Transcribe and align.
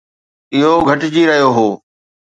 اهو 0.57 0.73
گهٽجي 0.87 1.23
رهيو 1.29 1.49
هو 1.57 1.67